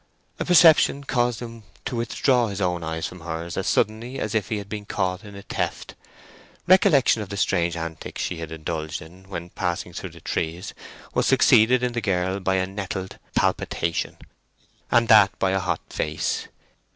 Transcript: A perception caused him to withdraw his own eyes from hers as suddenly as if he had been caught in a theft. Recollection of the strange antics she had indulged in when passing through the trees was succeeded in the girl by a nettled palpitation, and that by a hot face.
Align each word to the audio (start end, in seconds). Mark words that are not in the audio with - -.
A 0.39 0.45
perception 0.45 1.03
caused 1.03 1.41
him 1.41 1.61
to 1.85 1.95
withdraw 1.95 2.47
his 2.47 2.59
own 2.59 2.83
eyes 2.83 3.05
from 3.05 3.19
hers 3.19 3.55
as 3.55 3.67
suddenly 3.67 4.17
as 4.19 4.33
if 4.33 4.49
he 4.49 4.57
had 4.57 4.67
been 4.67 4.83
caught 4.83 5.23
in 5.23 5.35
a 5.35 5.43
theft. 5.43 5.93
Recollection 6.65 7.21
of 7.21 7.29
the 7.29 7.37
strange 7.37 7.77
antics 7.77 8.23
she 8.23 8.37
had 8.37 8.51
indulged 8.51 8.99
in 8.99 9.29
when 9.29 9.51
passing 9.51 9.93
through 9.93 10.09
the 10.09 10.19
trees 10.19 10.73
was 11.13 11.27
succeeded 11.27 11.83
in 11.83 11.91
the 11.91 12.01
girl 12.01 12.39
by 12.39 12.55
a 12.55 12.65
nettled 12.65 13.19
palpitation, 13.35 14.17
and 14.89 15.07
that 15.07 15.37
by 15.37 15.51
a 15.51 15.59
hot 15.59 15.81
face. 15.91 16.47